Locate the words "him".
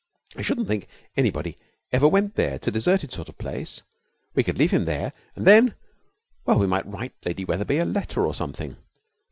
4.71-4.85